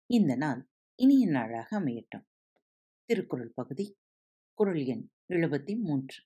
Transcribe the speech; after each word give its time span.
இந்த 0.07 0.37
நாள் 0.37 0.69
இனிய 0.95 1.27
நாளாக 1.27 1.81
அமையட்டும். 1.81 2.27
திருக்குறள் 3.05 3.53
பகுதி 3.55 3.99
குறள் 4.55 4.85
எண் 4.85 5.11
எழுபத்தி 5.29 5.79
மூன்று 5.79 6.23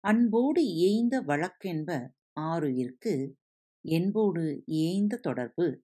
அன்போடு 0.00 0.64
ஏய்ந்த 0.64 1.22
வழக்கென்ப 1.22 2.08
ஆறுயிருக்கு 2.40 3.32
என்போடு 3.80 4.62
ஏய்ந்த 4.66 5.16
தொடர்பு. 5.16 5.82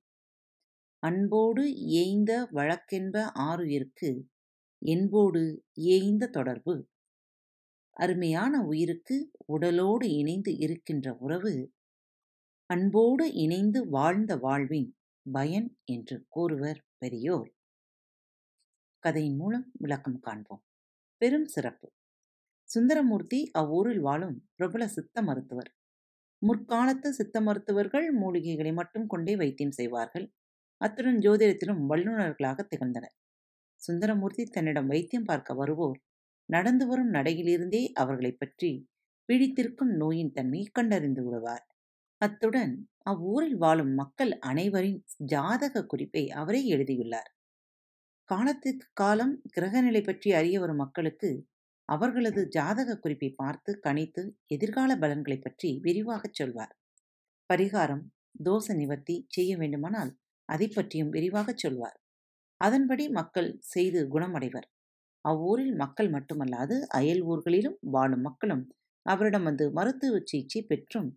அன்போடு 0.99 1.77
ஏய்ந்த 1.77 2.49
வழக்கென்ப 2.53 3.31
ஆறுயிருக்கு 3.35 4.23
என்போடு 4.79 5.65
ஏய்ந்த 5.75 6.27
தொடர்பு. 6.27 6.91
அருமையான 8.03 8.55
உயிருக்கு 8.63 9.17
உடலோடு 9.47 10.07
இணைந்து 10.19 10.53
இருக்கின்ற 10.57 11.15
உறவு 11.17 11.55
அன்போடு 12.71 13.25
இணைந்து 13.35 13.81
வாழ்ந்த 13.89 14.33
வாழ்வின் 14.37 14.89
பயன் 15.27 15.69
என்று 15.85 16.17
கூறுவர் 16.29 16.81
பெரியோர். 16.99 17.49
கதையின் 19.03 19.37
மூலம் 19.37 19.67
விளக்கம் 19.79 20.21
காண்போம். 20.21 20.63
பெரும் 21.23 21.47
சிறப்பு. 21.47 21.89
சுந்தரமூர்த்தி 22.69 23.41
அவ்வூரில் 23.53 24.01
வாழும் 24.01 24.37
பிரபல 24.55 24.83
சித்த 24.89 25.23
மருத்துவர். 25.23 25.71
முற்காலத்து 26.43 27.09
சித்த 27.11 27.37
மருத்துவர்கள் 27.41 28.07
மூலிகைகளை 28.17 28.73
மட்டும் 28.73 29.07
கொண்டே 29.07 29.35
வைத்தியம் 29.37 29.77
செய்வார்கள். 29.79 30.27
அத்துடன் 30.81 31.19
ஜோதிடத்திலும் 31.19 31.83
வல்லுநர்களாக 31.89 32.67
திகழ்ந்தனர். 32.69 33.17
சுந்தரமூர்த்தி 33.83 34.45
தன்னிடம் 34.47 34.87
வைத்தியம் 34.87 35.25
பார்க்க 35.25 35.55
வருவோர் 35.55 35.99
நடந்து 36.53 36.87
வரும் 36.87 37.13
நடையிலிருந்தே 37.13 37.93
அவர்களைப் 37.93 38.39
பற்றி 38.39 38.71
பிடித்திருக்கும் 39.25 39.93
நோயின் 39.97 40.33
தன்மையை 40.33 40.69
கண்டறிந்து 40.73 41.25
விடுவார். 41.25 41.67
அத்துடன் 42.17 42.89
அவ்வூரில் 42.99 43.57
வாழும் 43.57 43.95
மக்கள் 43.95 44.39
அனைவரின் 44.39 45.05
ஜாதக 45.17 45.87
குறிப்பை 45.87 46.31
அவரே 46.31 46.67
எழுதியுள்ளார். 46.67 47.31
காலத்துக்கு 48.25 48.87
காலம் 48.93 49.43
கிரகநிலை 49.57 50.05
பற்றி 50.05 50.33
அறிய 50.33 50.61
வரும் 50.61 50.77
மக்களுக்கு 50.77 51.31
அவர்களது 51.89 52.49
ஜாதக 52.49 52.99
குறிப்பை 52.99 53.31
பார்த்து 53.37 53.81
கணித்து 53.87 54.23
எதிர்கால 54.47 54.97
பலன்களை 54.97 55.39
பற்றி 55.39 55.79
விரிவாகச் 55.83 56.35
சொல்வார். 56.35 56.75
பரிகாரம் 57.51 58.05
தோச 58.45 58.75
நிவர்த்தி 58.75 59.17
செய்ய 59.29 59.57
வேண்டுமானால் 59.57 60.13
அதை 60.49 60.69
பற்றியும் 60.69 61.13
விரிவாகச் 61.13 61.59
சொல்வார். 61.59 61.99
அதன்படி 62.61 63.09
மக்கள் 63.09 63.51
செய்து 63.61 64.09
குணமடைவர். 64.09 64.69
அவ்வூரில் 65.25 65.75
மக்கள் 65.75 66.11
மட்டுமல்லாது 66.11 66.77
அயல் 66.91 67.23
ஊர்களிலும் 67.25 67.79
வாழும் 67.91 68.23
மக்களும் 68.23 68.65
அவரிடம் 69.07 69.47
வந்து 69.49 69.65
மருத்துவ 69.73 70.21
சிகிச்சை 70.25 70.63
பெற்றும் 70.65 71.09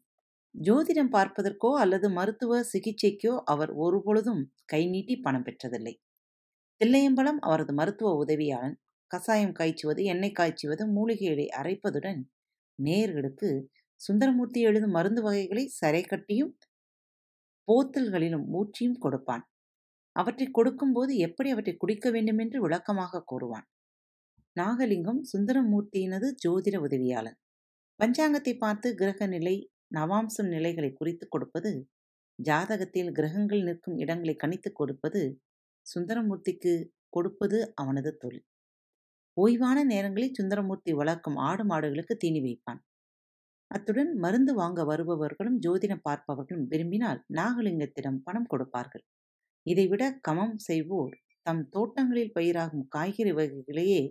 ஜோதிடம் 0.56 1.12
பார்ப்பதற்கோ 1.12 1.70
அல்லது 1.84 2.08
மருத்துவ 2.12 2.60
சிகிச்சைக்கோ 2.72 3.34
அவர் 3.46 3.72
ஒருபொழுதும் 3.78 4.42
கை 4.66 4.82
நீட்டி 4.88 5.16
பணம் 5.18 5.46
பெற்றதில்லை. 5.46 5.94
தில்லையம்பலம் 6.82 7.40
அவரது 7.40 7.74
மருத்துவ 7.74 8.12
உதவியாளன் 8.24 8.78
கசாயம் 9.12 9.56
காய்ச்சுவது 9.60 10.02
எண்ணெய் 10.06 10.38
காய்ச்சுவது 10.40 10.84
மூலிகைகளை 10.96 11.48
அரைப்பதுடன் 11.60 12.22
நேர்களுக்கு 12.80 13.50
சுந்தரமூர்த்தி 14.02 14.62
எழுதும் 14.62 14.96
மருந்து 14.98 15.22
வகைகளை 15.22 15.66
சரை 15.80 16.04
கட்டியும் 16.06 16.54
போத்தல்களிலும் 17.68 18.46
ஊற்றியும் 18.54 18.98
கொடுப்பான். 18.98 19.44
அவற்றை 20.16 20.48
கொடுக்கும்போது 20.50 21.14
எப்படி 21.28 21.50
அவற்றை 21.52 21.76
குடிக்க 21.78 22.12
வேண்டுமென்று 22.12 22.58
விளக்கமாக 22.62 23.24
கூறுவான். 23.26 23.68
நாகலிங்கம் 24.56 25.22
சுந்தரமூர்த்தியினது 25.32 26.28
ஜோதிட 26.44 26.76
உதவியாளர். 26.78 27.38
பஞ்சாங்கத்தை 28.00 28.54
பார்த்து 28.58 28.88
கிரக 28.96 29.28
நிலை 29.28 29.56
நவாம்சம் 29.96 30.50
நிலைகளை 30.50 30.92
குறித்து 30.94 31.26
கொடுப்பது 31.28 31.72
ஜாதகத்தில் 32.40 33.12
கிரகங்கள் 33.12 33.64
நிற்கும் 33.64 33.98
இடங்களை 33.98 34.36
கணித்து 34.36 34.70
கொடுப்பது 34.72 35.22
சுந்தரமூர்த்திக்கு 35.86 36.74
கொடுப்பது 37.10 37.58
அவனது 37.76 38.12
தொழில். 38.18 38.46
ஓய்வான 39.38 39.78
நேரங்களில் 39.84 40.36
சுந்தரமூர்த்தி 40.36 40.92
வளர்க்கும் 40.94 41.38
ஆடு 41.40 41.64
மாடுகளுக்கு 41.64 42.16
தீனி 42.16 42.40
வைப்பான். 42.40 42.82
அத்துடன் 43.72 44.12
மருந்து 44.16 44.54
வாங்க 44.54 44.80
வருபவர்களும் 44.84 45.58
ஜோதிடம் 45.60 46.06
பார்ப்பவர்களும் 46.10 46.68
விரும்பினால் 46.68 47.22
நாகலிங்கத்திடம் 47.34 48.20
பணம் 48.24 48.48
கொடுப்பார்கள். 48.48 49.06
இதைவிட 49.66 50.04
கமம் 50.28 50.58
செய்வோர் 50.68 51.16
தம் 51.46 51.64
தோட்டங்களில் 51.70 52.36
பயிராகும் 52.36 52.86
காய்கறி 52.88 53.32
வகைகளையே 53.32 54.02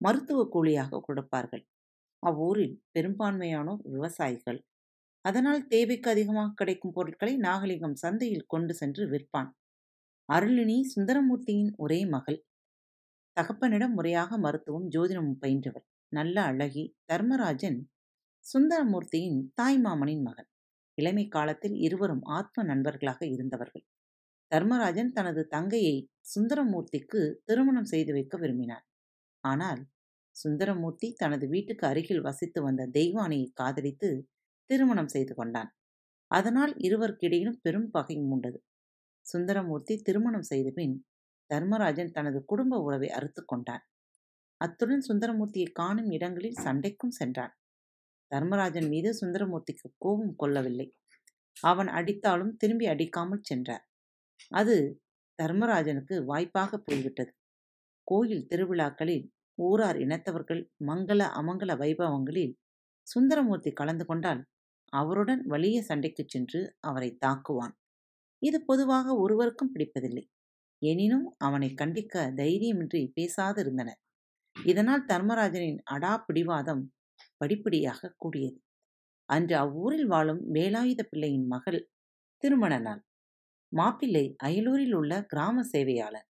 மருத்துவ 0.00 0.48
கூலியாக 0.48 1.00
கொடுப்பார்கள். 1.00 1.64
அவ்வூரில் 2.22 2.82
பெரும்பான்மையானோர் 2.92 3.82
விவசாயிகள். 3.86 4.60
அதனால் 5.24 5.66
தேவைக்கு 5.66 6.10
அதிகமாக 6.10 6.54
கிடைக்கும் 6.54 6.92
பொருட்களை 6.92 7.36
நாகலிங்கம் 7.38 7.94
சந்தையில் 7.94 8.46
கொண்டு 8.46 8.74
சென்று 8.74 9.04
விற்பான். 9.08 9.50
அருளினி 10.28 10.78
சுந்தரமூர்த்தியின் 10.94 11.72
ஒரே 11.76 12.06
மகள். 12.06 12.38
தகப்பனிடம் 13.36 13.94
முறையாக 13.94 14.38
மருத்துவம் 14.38 14.88
ஜோதிடமும் 14.88 15.40
பயின்றவர். 15.40 15.86
நல்ல 16.12 16.42
அழகி 16.42 16.84
தர்மராஜன் 17.04 17.78
சுந்தரமூர்த்தியின் 18.44 19.40
தாய்மாமனின் 19.62 20.22
மகன். 20.22 20.48
இளமை 20.98 21.28
காலத்தில் 21.28 21.76
இருவரும் 21.76 22.22
ஆத்ம 22.22 22.64
நண்பர்களாக 22.64 23.20
இருந்தவர்கள். 23.26 23.84
தர்மராஜன் 24.52 25.12
தனது 25.12 25.42
தங்கையை 25.46 25.96
சுந்தரமூர்த்திக்கு 26.34 27.20
திருமணம் 27.44 27.84
செய்து 27.84 28.12
வைக்க 28.12 28.36
விரும்பினார். 28.36 28.84
ஆனால் 29.44 29.82
சுந்தரமூர்த்தி 30.36 31.08
தனது 31.12 31.46
வீட்டுக்கு 31.48 31.84
அருகில் 31.86 32.20
வசித்து 32.20 32.60
வந்த 32.62 32.88
தெய்வானையை 32.92 33.48
காதலித்து 33.52 34.08
திருமணம் 34.70 35.08
செய்து 35.08 35.34
கொண்டான். 35.34 35.70
அதனால் 36.30 36.72
இருவருக்கிடையிலும் 36.76 37.60
பெரும் 37.62 37.88
பகை 37.90 38.16
மூண்டது. 38.20 38.58
சுந்தரமூர்த்தி 39.26 39.94
திருமணம் 40.02 40.42
செய்த 40.42 40.68
பின் 40.70 40.96
தர்மராஜன் 41.50 42.10
தனது 42.10 42.38
குடும்ப 42.44 42.78
உறவை 42.78 43.08
அறுத்து 43.08 43.42
கொண்டான். 43.44 43.84
அத்துடன் 44.60 45.04
சுந்தரமூர்த்தியை 45.08 45.68
காணும் 45.72 46.10
இடங்களில் 46.10 46.60
சண்டைக்கும் 46.62 47.14
சென்றான். 47.14 47.54
தர்மராஜன் 48.30 48.88
மீது 48.88 49.10
சுந்தரமூர்த்திக்கு 49.20 49.88
கோபம் 49.98 50.34
கொள்ளவில்லை. 50.36 50.86
அவன் 51.56 51.90
அடித்தாலும் 51.90 52.52
திரும்பி 52.56 52.86
அடிக்காமல் 52.86 53.46
சென்றார். 53.46 53.84
அது 54.52 54.76
தர்மராஜனுக்கு 55.38 56.16
வாய்ப்பாக 56.24 56.78
போய்விட்டது. 56.78 57.32
கோயில் 58.06 58.46
திருவிழாக்களில் 58.46 59.24
ஊரார் 59.58 59.98
இனத்தவர்கள் 59.98 60.62
மங்கள 60.86 61.20
அமங்கல 61.40 61.72
வைபவங்களில் 61.76 62.54
சுந்தரமூர்த்தி 63.06 63.72
கலந்து 63.72 64.06
கொண்டால் 64.06 64.42
அவருடன் 64.92 65.42
வலிய 65.46 65.78
சண்டைக்குச் 65.88 66.28
சென்று 66.28 66.60
அவரை 66.80 67.18
தாக்குவான். 67.26 67.74
இது 68.42 68.58
பொதுவாக 68.64 69.16
ஒருவருக்கும் 69.16 69.72
பிடிப்பதில்லை. 69.74 70.24
எனினும் 70.82 71.26
அவனை 71.38 71.74
கண்டிக்க 71.74 72.32
தைரியமின்றி 72.36 73.02
பேசாதிருந்தனர் 73.14 74.00
இதனால் 74.56 75.04
தர்மராஜனின் 75.04 75.80
அடா 75.84 76.18
பிடிவாதம் 76.18 76.82
படிப்படியாக 77.36 78.14
கூடியது. 78.16 78.58
அன்று 79.28 79.56
அவ்வூரில் 79.56 80.06
வாழும் 80.06 80.42
வேலாயுத 80.54 81.02
பிள்ளையின் 81.02 81.46
மகள் 81.46 81.80
திருமண 82.42 82.78
நாள். 82.78 83.02
மாப்பிள்ளை 83.72 84.36
அயலூரில் 84.44 84.94
உள்ள 84.94 85.12
கிராம 85.24 85.62
சேவையாளர். 85.64 86.28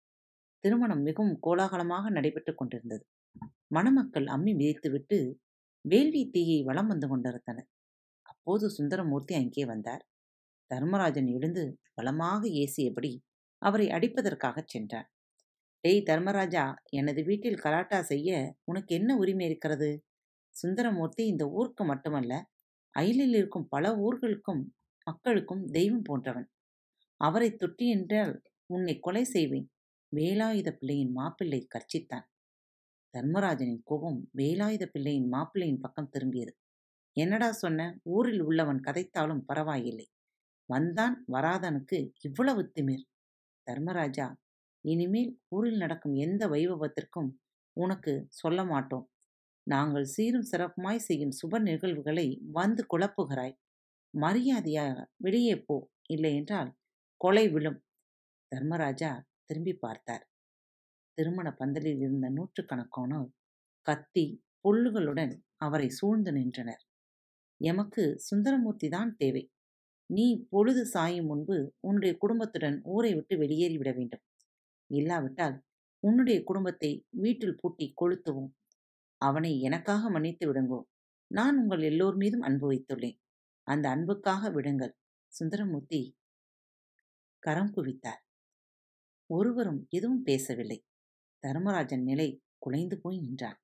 திருமணம் 0.65 1.03
மிகவும் 1.03 1.39
கோலாகலமாக 1.41 2.11
நடைபெற்றுக் 2.11 2.59
கொண்டிருந்தது. 2.59 3.05
மணமக்கள் 3.69 4.27
அம்மி 4.27 4.53
மிதித்துவிட்டு 4.55 5.19
வேள்வி 5.85 6.31
தீயை 6.31 6.63
வலம் 6.63 6.87
வந்து 6.87 7.09
கொண்டிருந்தனர். 7.09 7.69
அப்போது 8.23 8.71
சுந்தரமூர்த்தி 8.71 9.35
அங்கே 9.35 9.65
வந்தார். 9.65 10.03
தர்மராஜன் 10.71 11.27
எழுந்து 11.27 11.65
பலமாக 11.95 12.49
ஏசியபடி 12.63 13.13
அவரை 13.59 13.89
அடிப்பதற்காகச் 13.89 14.69
சென்றார். 14.69 15.09
டேய் 15.85 16.03
தர்மராஜா 16.03 16.65
எனது 16.91 17.23
வீட்டில் 17.23 17.55
கலாட்டா 17.55 18.01
செய்ய 18.03 18.31
உனக்கு 18.65 18.95
என்ன 18.95 19.17
உரிமை 19.17 19.47
இருக்கிறது? 19.47 19.91
சுந்தரமூர்த்தி 20.55 21.27
இந்த 21.27 21.45
ஊருக்கு 21.49 21.85
மட்டுமல்ல 21.85 22.33
அயலில் 22.95 23.35
இருக்கும் 23.35 23.69
பல 23.69 23.85
ஊர்களுக்கும் 23.97 24.63
மக்களுக்கும் 25.07 25.65
தெய்வம் 25.67 26.03
போன்றவன். 26.03 26.49
அவரை 27.21 27.57
தொட்டி 27.57 27.87
என்றால் 27.89 28.35
உன்னை 28.67 28.99
கொலை 28.99 29.25
செய்வேன். 29.25 29.69
வேலாயுத 30.15 30.71
பிள்ளையின் 30.71 31.13
மாப்பிள்ளை 31.13 31.61
கர்ச்சித்தான். 31.69 32.27
தர்மராஜனின் 33.15 33.83
கோபம் 33.85 34.31
வேலாயுத 34.37 34.85
பிள்ளையின் 34.87 35.29
மாப்பிள்ளையின் 35.33 35.81
பக்கம் 35.81 36.11
திரும்பியது. 36.13 36.53
என்னடா 37.17 37.53
சொன்ன? 37.53 37.99
ஊரில் 38.03 38.41
உள்ளவன் 38.41 38.81
கதைத்தாலும் 38.81 39.43
பரவாயில்லை. 39.47 40.07
வந்தான் 40.69 41.25
வராதனுக்கு 41.33 41.99
இவ்வளவு 42.21 42.73
திமிர். 42.75 43.05
தர்மராஜா 43.67 44.27
இனிமேல் 44.85 45.41
ஊரில் 45.49 45.77
நடக்கும் 45.77 46.15
எந்த 46.15 46.49
வைபவத்திற்கும் 46.49 47.31
உனக்கு 47.77 48.27
சொல்ல 48.31 48.65
மாட்டோம். 48.65 49.07
நாங்கள் 49.67 50.05
சீரும் 50.05 50.49
சிறப்புமாய் 50.53 51.07
செய்யும் 51.09 51.37
சுப 51.41 51.61
நிகழ்வுகளை 51.61 52.27
வந்து 52.53 52.87
குழப்புகிறாய். 52.93 53.55
மரியாதையாக 54.15 54.97
வெளியே 55.17 55.57
போ. 55.59 55.77
இல்லையென்றால் 56.09 56.71
கொலை 57.21 57.49
விழும். 57.49 57.81
தர்மராஜா 58.53 59.13
திரும்பி 59.45 59.75
பார்த்தார். 59.75 60.25
திருமண 61.15 61.53
பந்தலில் 61.53 62.01
இருந்த 62.01 62.29
நூற்றுக்கணக்கானோர் 62.31 63.31
கத்தி 63.87 64.45
பொல்லுகளுடன் 64.65 65.35
அவரை 65.57 65.89
சூழ்ந்து 65.89 66.33
நின்றனர். 66.33 66.83
எமக்கு 67.61 68.19
சுந்தரமூர்த்தி 68.19 68.89
தான் 68.89 69.17
தேவை. 69.17 69.51
நீ 70.11 70.47
பொழுது 70.49 70.87
சாயும் 70.87 71.27
முன்பு 71.27 71.75
உன்னுடைய 71.81 72.17
குடும்பத்துடன் 72.19 72.81
ஊரை 72.85 73.15
விட்டு 73.15 73.37
வெளியேறிவிட 73.37 73.95
வேண்டும். 73.95 74.23
இல்லாவிட்டால் 74.91 75.63
உன்னுடைய 75.99 76.43
குடும்பத்தை 76.45 77.07
வீட்டில் 77.11 77.59
பூட்டி 77.61 77.95
கொளுத்துவோம். 78.01 78.51
அவனை 79.21 79.61
எனக்காக 79.61 80.11
மன்னித்து 80.11 80.53
விடுங்கோ. 80.53 80.81
நான் 81.31 81.59
உங்கள் 81.59 81.81
எல்லோர் 81.81 82.17
மீதும் 82.17 82.41
அன்பு 82.41 82.73
வைத்துள்ளேன். 82.73 83.19
அந்த 83.67 83.89
அன்புக்காக 83.89 84.51
விடுங்கள். 84.51 84.95
சுந்தரமூர்த்தி 85.33 86.17
கரம் 87.39 87.73
குவித்தார். 87.77 88.24
ஒருவரும் 89.27 89.87
எதுவும் 89.89 90.23
பேசவில்லை. 90.23 90.85
தர்மராஜன் 91.39 92.03
நிலை 92.03 92.43
குலைந்து 92.59 93.01
போய் 93.01 93.19
நின்றான். 93.19 93.59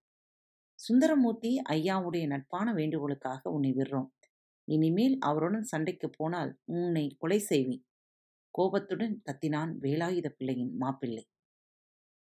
சுந்தரமூர்த்தி 0.75 1.63
ஐயாவுடைய 1.69 2.27
நட்பான 2.27 2.75
வேண்டுகோளுக்காக 2.75 3.41
உன்னை 3.43 3.73
விடுறோம். 3.73 4.09
இனிமேல் 4.65 5.17
அவருடன் 5.19 5.63
சண்டைக்கு 5.63 6.11
போனால் 6.17 6.59
உன்னை 6.65 7.17
கொலை 7.19 7.39
செய்வேன். 7.39 7.85
கோபத்துடன் 8.51 9.23
கத்தினான் 9.25 9.73
வேலாயுத 9.81 10.29
பிள்ளையின் 10.29 10.77
மாப்பிள்ளை. 10.77 11.25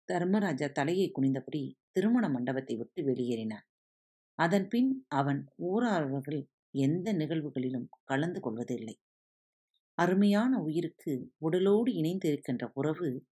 தர்மராஜா 0.04 0.66
தலையை 0.66 1.12
குனிந்தபடி 1.12 1.72
திருமண 1.90 2.28
மண்டபத்தை 2.28 2.76
விட்டு 2.76 3.02
வெளியேறினான். 3.02 3.66
அதன்பின் 4.34 5.04
அவன் 5.08 5.40
ஊராளர்கள் 5.56 6.48
எந்த 6.70 7.12
நிகழ்வுகளிலும் 7.12 7.88
கலந்து 8.04 8.40
கொள்வதில்லை. 8.40 8.96
அருமையான 9.98 10.62
உயிருக்கு 10.62 11.32
உடலோடு 11.38 11.94
இணைந்து 11.94 12.28
இருக்கின்ற 12.28 12.70
உறவு 12.74 13.26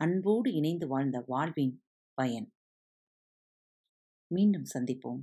அன்போடு 0.00 0.52
இணைந்து 0.52 0.86
வாழ்ந்த 0.86 1.24
வாழ்வின் 1.26 1.82
பயன். 2.14 2.52
மீண்டும் 4.30 4.64
சந்திப்போம். 4.74 5.20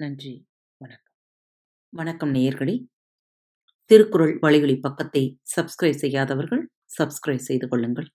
நன்றி 0.00 0.46
வணக்கம். 0.76 1.14
வணக்கம் 1.88 2.34
நேயர்களே. 2.34 2.86
திருக்குறள் 3.84 4.38
வலையொலி 4.42 4.80
பக்கத்தை 4.80 5.40
சப்ஸ்கிரைப் 5.56 6.00
செய்யாதவர்கள் 6.00 6.70
சப்ஸ்கிரைப் 6.98 7.46
செய்து 7.48 7.68
கொள்ளுங்கள். 7.68 8.08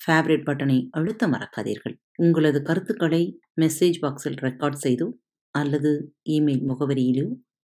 ஃபேவரட் 0.00 0.46
பட்டனை 0.46 0.88
அழுத்த 0.90 1.26
மறக்காதீர்கள். 1.26 1.96
உங்களது 2.14 2.62
கருத்துக்களை 2.62 3.40
மெசேஜ் 3.60 4.00
பாக்ஸில் 4.02 4.38
ரெக்கார்ட் 4.40 4.80
செய்தோ 4.82 5.08
அல்லது 5.54 6.14
இமெயில் 6.30 6.64
முகவரியிலோ 6.68 7.26